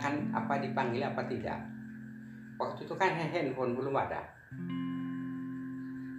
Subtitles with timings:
[0.00, 1.60] menanyakan apa dipanggil apa tidak.
[2.56, 4.20] Waktu itu kan handphone belum ada.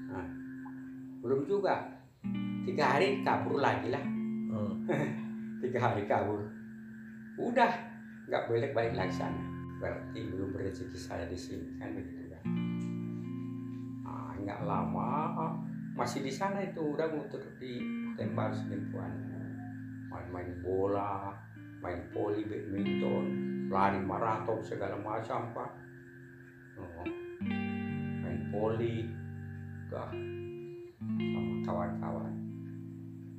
[0.10, 0.26] Nah,
[1.26, 1.81] belum juga.
[2.62, 4.05] Tiga hari kabur lagi lah.
[4.54, 4.85] Hmm.
[5.65, 6.46] Tiga hari kabur.
[7.42, 7.74] Udah,
[8.29, 9.42] nggak boleh balik lagi sana.
[9.81, 12.43] Berarti belum rezeki saya di sini kan begitu kan.
[14.06, 15.10] Ah, nggak lama
[15.98, 17.84] masih di sana itu udah muter di
[18.16, 19.11] tembak selimpuan
[20.07, 21.35] main-main bola
[21.84, 25.71] main poli badminton lari maraton segala macam pak.
[26.75, 27.07] Oh,
[28.20, 29.07] main poli
[29.88, 30.11] udah
[30.99, 32.35] sama kawan-kawan.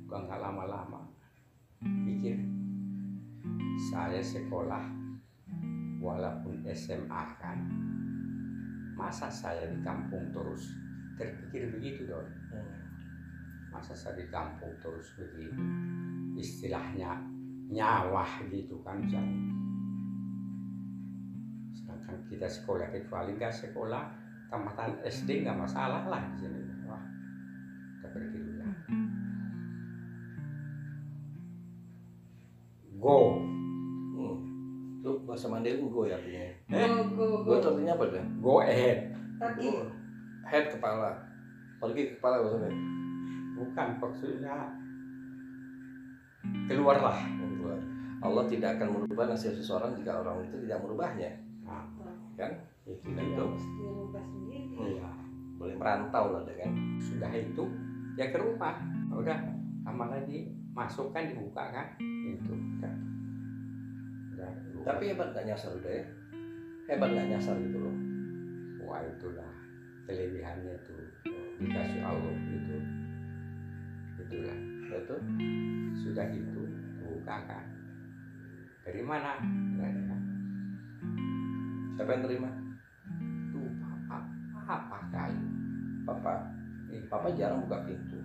[0.09, 1.05] Udah nggak lama-lama.
[1.85, 2.41] Pikir
[3.93, 4.81] saya sekolah
[6.01, 7.61] walaupun SMA kan
[8.97, 10.65] masa saya di kampung terus?
[11.13, 12.25] Terpikir begitu dong
[13.69, 15.61] masa saya di kampung terus begitu?
[16.33, 17.21] Istilahnya
[17.69, 19.61] nyawah gitu kan misalnya
[22.33, 24.03] kita sekolah kecuali nggak sekolah
[24.49, 27.01] tamatan SD nggak masalah lah di sini wah
[27.97, 28.69] kita pergi dulu ya
[32.97, 33.19] go
[34.13, 34.37] Hmm.
[35.01, 36.45] Itu bahasa Mandarin go ya artinya.
[36.69, 36.87] Eh?
[37.17, 37.53] Go, go, Go go.
[37.59, 38.23] itu artinya apa tuh?
[38.39, 38.97] go ahead.
[39.41, 39.73] Go.
[40.45, 41.11] Head kepala.
[41.81, 42.71] Pergi ke kepala maksudnya.
[43.53, 44.55] bukan maksudnya
[46.65, 47.79] keluarlah Keluar.
[48.23, 51.31] Allah tidak akan merubah nasib seseorang jika orang itu tidak merubahnya.
[52.33, 52.51] Kan?
[52.83, 54.75] itu dirubah sendiri.
[54.75, 55.09] Iya.
[55.55, 56.71] Boleh merantau lah deh kan.
[56.99, 57.63] sudah itu
[58.19, 58.75] ya ke rumah
[59.13, 59.37] udah
[59.87, 62.93] lama lagi masuk kan dibuka kan itu udah
[64.35, 64.87] udah buka.
[64.91, 66.03] Tapi hebat nggak nyasar udah ya.
[66.91, 67.95] Hebat nggak nyasar gitu loh.
[68.83, 69.47] wah itulah
[70.03, 70.99] kelebihannya tuh
[71.63, 72.77] dikasih Allah gitu
[74.19, 74.57] itulah
[74.91, 75.19] Betul.
[75.97, 76.61] sudah itu
[77.01, 77.65] buka kan
[78.83, 79.39] dari mana
[79.79, 80.12] dari mana
[81.93, 82.49] Siapa yang terima?
[83.53, 84.17] tuh apa
[84.65, 85.37] apa kali
[86.03, 86.33] Papa.
[86.89, 88.19] Eh, Papa jarang buka pintu.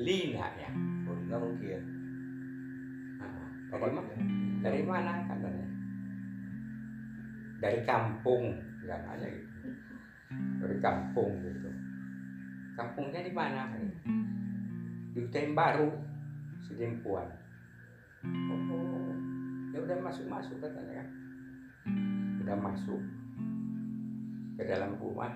[0.00, 0.70] Lina ya
[1.06, 1.80] Oh, Dina mungkin.
[3.20, 3.28] Nah,
[3.70, 4.26] Papa dari, ma- tidak.
[4.64, 5.66] dari mana katanya
[7.62, 9.70] dari kampung bilang aja gitu
[10.58, 11.70] dari kampung gitu
[12.74, 13.86] kampungnya di mana di
[15.14, 15.94] Hutan Baru
[16.66, 17.30] Sedempuan
[18.26, 19.11] oh
[19.72, 21.02] ya udah masuk masuk katanya.
[21.02, 23.00] Kan udah masuk
[24.60, 25.32] ke dalam rumah.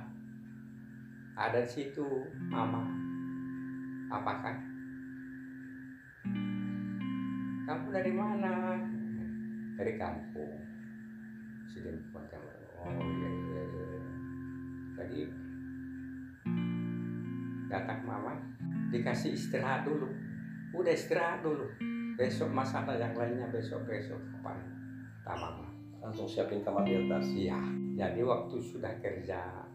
[1.37, 2.07] Ada di situ
[2.49, 2.85] mama.
[4.13, 4.57] Apakah?
[7.67, 8.79] Kamu dari mana?
[9.77, 10.55] Dari kampung.
[11.67, 14.01] Sedempuan kamu oh iya iya iya
[14.95, 15.21] tadi
[17.67, 18.39] datang mama
[18.95, 20.07] dikasih istirahat dulu
[20.75, 21.66] udah istirahat dulu.
[22.16, 24.56] Besok masalah yang lainnya besok besok kapan?
[25.22, 25.69] Kata mama
[26.00, 27.27] Langsung siapin kamar di atas.
[27.34, 27.60] iya.
[27.97, 29.66] Jadi waktu sudah kerja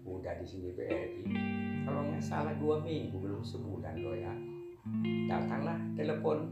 [0.00, 1.24] udah di sini BRI
[1.84, 4.32] kalau nggak salah dua minggu belum sebulan loh ya.
[5.28, 6.48] Datanglah telepon.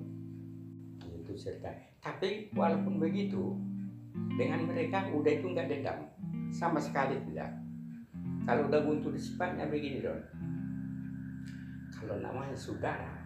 [1.03, 1.73] Itu cerita.
[2.03, 3.57] Tapi walaupun begitu
[4.37, 5.99] dengan mereka udah itu nggak dendam.
[6.53, 7.51] Sama sekali tidak.
[8.45, 10.23] Kalau udah buntu di sifatnya begini dong
[11.99, 13.18] kalau namanya saudara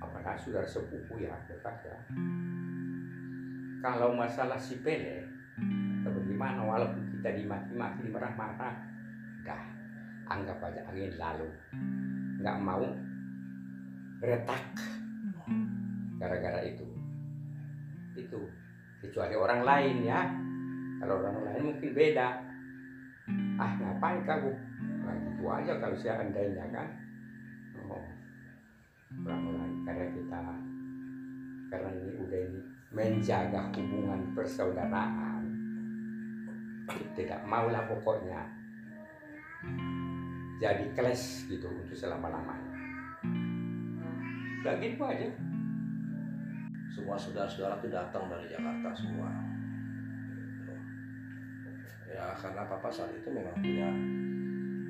[0.00, 1.34] apakah saudara sepupu ya?
[1.48, 1.98] Dekat ya.
[3.80, 5.26] Kalau masalah si Pele
[6.36, 6.60] bagaimana?
[6.68, 8.76] Walaupun kita dimaki-maki dimarah-marah
[9.46, 9.64] dah.
[10.26, 11.48] Anggap aja angin lalu.
[12.42, 12.84] Nggak mau
[14.20, 14.64] retak
[16.20, 16.84] gara-gara itu.
[18.18, 18.40] Itu.
[19.00, 20.20] Kecuali orang lain ya.
[21.00, 22.28] Kalau orang lain mungkin beda.
[23.56, 24.52] Ah ngapain kamu?
[25.06, 26.88] Nah, gitu aja kalau seandainya kan.
[27.86, 28.02] Oh,
[29.14, 30.40] lain karena kita
[31.70, 35.42] karena ini udah ini menjaga hubungan persaudaraan
[37.14, 38.42] tidak maulah pokoknya
[40.56, 42.72] jadi kelas gitu untuk selama-lamanya
[44.62, 45.28] udah gitu aja
[46.86, 49.28] Semua saudara-saudara itu datang dari Jakarta semua.
[52.08, 53.84] Ya karena papa saat itu memang punya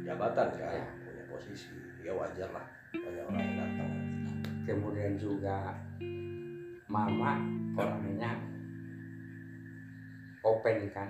[0.07, 0.87] jabatan kan, Ya.
[1.03, 1.75] punya posisi.
[2.07, 2.63] Ya wajar lah
[2.95, 3.91] banyak orang yang datang.
[4.67, 5.71] Kemudian juga
[6.91, 7.39] mama
[7.79, 8.35] orangnya
[10.43, 11.09] open kan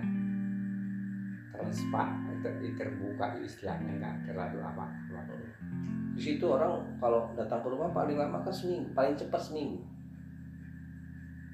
[1.57, 2.05] transpa
[2.45, 4.85] ter- terbuka istilahnya nggak terlalu apa
[6.17, 9.77] Di situ orang kalau datang ke rumah paling lama kan seminggu, paling cepat seminggu.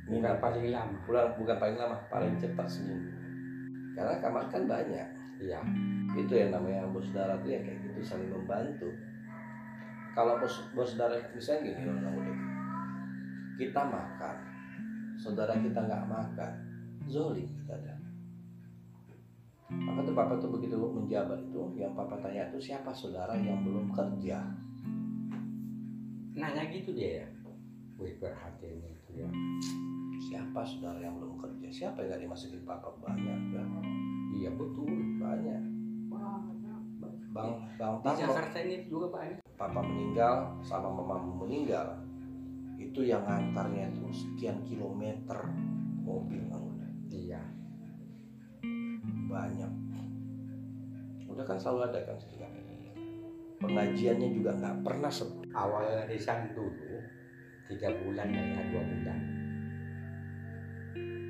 [0.07, 3.11] nggak paling lama pulang bukan paling lama, paling cepat seminggu.
[3.91, 5.07] Karena kamar kan banyak.
[5.43, 5.59] iya
[6.15, 8.87] Itu yang namanya bos saudara tuh ya kayak gitu saling membantu.
[10.13, 12.37] Kalau bos bos saudara misalnya gini orang
[13.57, 14.35] kita makan,
[15.17, 16.51] saudara kita nggak makan,
[17.09, 17.93] zolim kita ada.
[19.73, 23.89] Maka tuh papa tuh begitu menjabat itu, yang papa tanya itu siapa saudara yang belum
[23.89, 24.37] kerja?
[26.33, 27.27] nanya gitu dia ya
[28.01, 29.29] wih perhatian itu ya
[30.23, 31.67] Siapa saudara yang belum kerja?
[31.69, 33.67] Siapa yang nggak dimasukin papa banyak kan?
[37.43, 41.99] Bang, bang di Jakarta ini juga banyak papa meninggal sama mama meninggal,
[42.79, 45.51] itu yang ngantarnya itu sekian kilometer
[45.99, 46.63] mobil Bang.
[47.11, 47.43] iya.
[49.27, 49.71] Banyak.
[51.27, 52.51] Udah kan selalu ada kan kan
[53.63, 56.99] pengajiannya juga nggak pernah sepi awal resign dulu
[57.71, 59.19] tiga bulan ya dua bulan.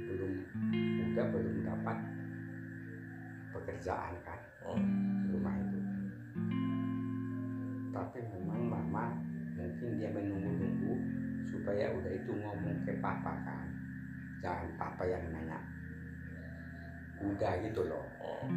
[0.10, 0.32] Belum
[1.14, 1.98] udah belum dapat
[3.54, 4.40] pekerjaan kan?
[4.66, 5.14] Hmm.
[7.94, 9.14] Tapi memang mama
[9.54, 10.94] mungkin dia menunggu-nunggu
[11.46, 13.70] supaya udah itu ngomong ke papa kan.
[14.42, 15.62] Jangan papa yang nanya.
[17.22, 18.04] Udah gitu loh.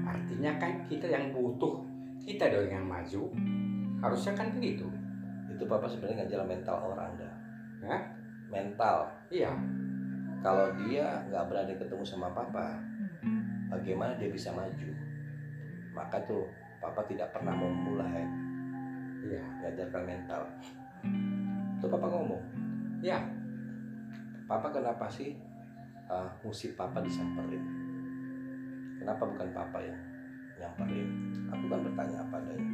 [0.08, 1.84] Artinya kan kita yang butuh.
[2.24, 3.30] Kita dong yang maju.
[4.00, 4.88] Harusnya kan begitu.
[5.52, 7.34] Itu papa sebenarnya ngajar mental orang dah
[7.86, 8.02] Hah?
[8.50, 9.06] mental.
[9.30, 9.52] Iya.
[10.40, 12.78] Kalau dia nggak berani ketemu sama papa
[13.68, 14.90] bagaimana dia bisa maju?
[15.92, 16.46] Maka tuh
[16.78, 18.45] papa tidak pernah mau mulai
[19.26, 20.42] iya ngajarkan mental.
[21.82, 22.42] Tuh papa ngomong.
[23.02, 23.18] Iya
[24.46, 25.34] papa kenapa sih
[26.06, 27.62] uh, musik papa disamperin?
[29.02, 29.98] Kenapa bukan papa yang
[30.56, 31.08] nyamperin?
[31.50, 32.70] Aku kan bertanya apa adanya.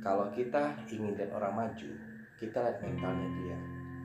[0.00, 1.90] Kalau kita ingin lihat orang maju
[2.40, 3.58] kita lihat mentalnya dia.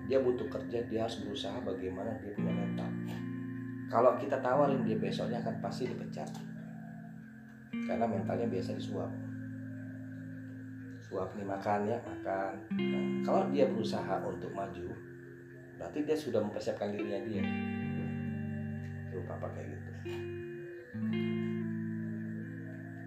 [0.05, 2.89] Dia butuh kerja dia harus berusaha bagaimana dia punya mental.
[3.87, 6.27] Kalau kita tawarin dia besoknya akan pasti dipecat.
[7.85, 9.07] Karena mentalnya biasa disuap
[11.15, 12.51] suap nih makan ya makan.
[12.75, 14.91] Nah, kalau dia berusaha untuk maju
[15.79, 17.39] berarti dia sudah mempersiapkan dirinya dia.
[19.15, 19.91] Tuh papa kayak gitu.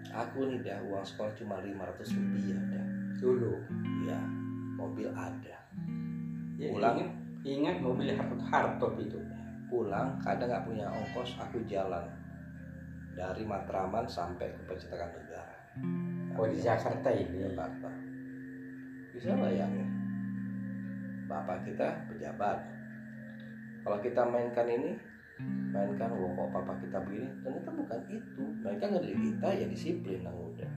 [0.09, 2.85] Aku nih dah uang sekolah cuma 500 rupiah dah.
[3.21, 3.53] Dulu?
[4.09, 4.17] Ya
[4.73, 5.57] mobil ada.
[6.57, 6.97] Ya, Pulang.
[6.97, 7.11] ingat,
[7.45, 9.21] ingat mobil hard hardtop itu.
[9.69, 12.09] Pulang kadang nggak punya ongkos aku jalan
[13.13, 15.53] dari Matraman sampai ke percetakan negara
[16.39, 17.91] oh di Jakarta ini Jakarta.
[19.11, 19.89] bisa bayangin
[21.27, 22.57] bapak kita pejabat.
[23.83, 24.95] Kalau kita mainkan ini
[25.75, 28.43] mainkan wah kok papa kita begini ternyata bukan itu.
[28.63, 30.71] Mereka ngedidik kita ya disiplin yang udah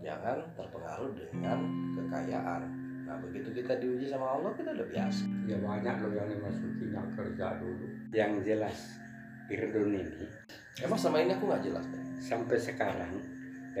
[0.00, 1.58] jangan terpengaruh dengan
[2.00, 2.62] kekayaan.
[3.04, 5.24] Nah begitu kita diuji sama Allah kita udah biasa.
[5.44, 7.86] Ya banyak loh yang dimasukinya kerja dulu.
[8.16, 8.78] Yang jelas
[9.50, 10.26] Irdun ini
[10.86, 11.82] emang sama ini aku nggak jelas
[12.22, 13.18] sampai sekarang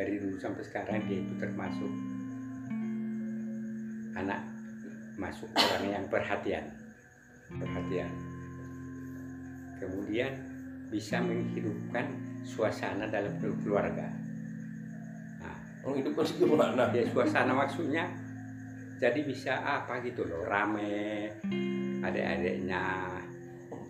[0.00, 1.92] dari dulu sampai sekarang dia itu termasuk
[4.16, 4.40] anak
[5.20, 6.64] masuk orang yang perhatian.
[7.52, 8.08] Perhatian.
[9.76, 10.32] Kemudian
[10.88, 12.16] bisa menghidupkan
[12.48, 14.08] suasana dalam keluarga.
[15.84, 18.04] Oh hidup harus gimana ya suasana maksudnya
[19.00, 21.32] jadi bisa apa gitu loh rame
[22.04, 23.08] adik-adiknya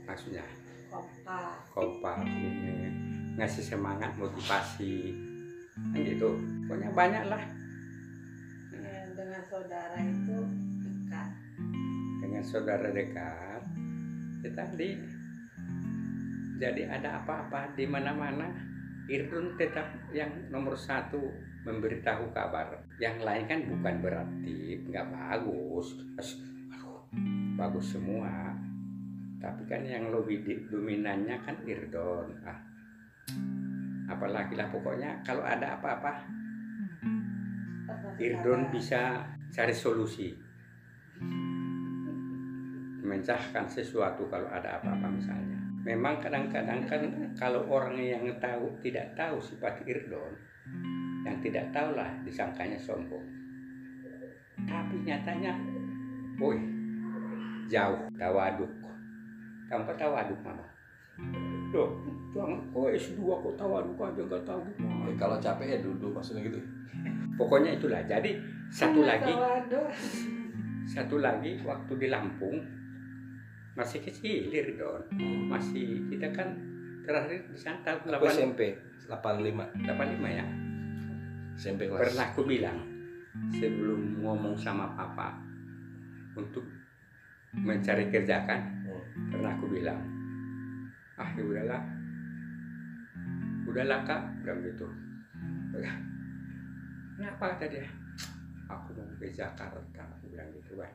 [0.06, 0.46] maksudnya
[0.86, 1.50] Kompak.
[1.74, 2.94] kompak ini
[3.34, 5.29] ngasih semangat motivasi
[6.20, 6.36] gitu.
[6.68, 7.42] Pokoknya banyak lah.
[8.76, 10.38] Ya, dengan saudara itu
[10.84, 11.30] dekat.
[12.20, 13.62] dengan saudara dekat
[14.44, 14.90] ya tadi.
[16.60, 18.52] Jadi ada apa-apa di mana-mana
[19.08, 21.18] Irun tetap yang nomor satu
[21.64, 22.84] memberitahu kabar.
[23.00, 25.96] Yang lain kan bukan berarti nggak bagus.
[26.20, 27.00] Aduh,
[27.56, 28.52] bagus semua.
[29.40, 32.44] Tapi kan yang lebih dominannya kan Irdon.
[32.44, 32.69] Ah
[34.10, 36.40] apalagi lah pokoknya kalau ada apa-apa
[38.20, 40.28] Irdon bisa cari solusi.
[43.00, 45.56] Mencahkan sesuatu kalau ada apa-apa misalnya.
[45.80, 47.02] Memang kadang-kadang kan
[47.32, 50.36] kalau orang yang tahu tidak tahu sifat Irdon
[51.24, 53.24] yang tidak tahu lah disangkanya sombong.
[54.68, 55.56] Tapi nyatanya
[56.36, 56.60] woi
[57.72, 58.68] jauh tawaduk.
[59.72, 60.79] Kamu kok tawaduk mama
[61.70, 61.90] loh
[62.30, 64.62] jangan kok S2 kok tawaduk aja nggak tahu.
[64.74, 66.58] Gimana Ya, kalau capek ya duduk maksudnya gitu.
[67.34, 68.02] Pokoknya itulah.
[68.04, 68.36] Jadi
[68.70, 69.32] satu lagi.
[70.86, 72.58] satu lagi waktu di Lampung
[73.78, 75.06] masih kecil Irdon
[75.46, 76.50] masih kita kan
[77.06, 78.60] terakhir di sana tahun aku 8, SMP
[79.06, 80.46] 85 85 ya?
[81.54, 82.10] SMP kelas.
[82.10, 82.78] Pernah aku bilang
[83.48, 85.38] sebelum ngomong sama papa
[86.34, 86.66] untuk
[87.52, 89.30] mencari kerja kan Hmm.
[89.30, 89.98] pernah aku bilang
[91.20, 91.82] ah ya udahlah.
[93.68, 94.20] Udahlah kak.
[94.40, 94.88] Bilang gitu
[97.20, 97.78] kenapa tadi
[98.64, 100.92] aku mau ke Jakarta aku bilang gitu kan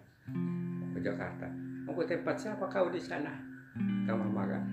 [0.92, 1.46] ke Jakarta.
[1.86, 3.30] Mau ke tempat siapa kau di sana?
[3.78, 4.64] Kata mama kan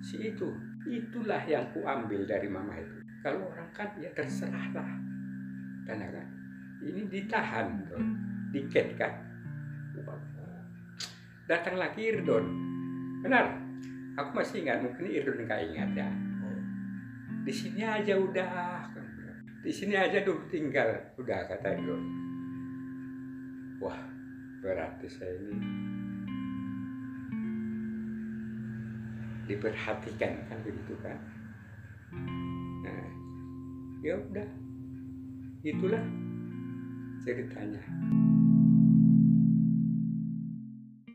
[0.00, 0.48] si itu.
[0.86, 3.04] Itulah yang ku ambil dari mama itu.
[3.20, 4.90] Kalau orang kan ya terserah lah
[5.86, 6.26] karena kan
[6.82, 8.02] ini ditahan tuh
[8.50, 9.12] diket kan
[11.46, 12.46] datang lagi Irdon
[13.22, 13.65] benar
[14.16, 16.08] aku masih ingat mungkin Irdon nggak ingat ya.
[17.46, 18.50] Di sini aja udah
[19.62, 20.88] di sini aja dulu tinggal.
[21.20, 22.02] Udah kata Irdon
[23.76, 24.00] wah
[24.64, 25.68] berarti saya ini
[29.46, 31.18] diperhatikan kan begitu kan?
[32.82, 33.06] Nah
[34.00, 34.48] ya udah.
[35.66, 36.02] Itulah
[37.26, 37.82] ceritanya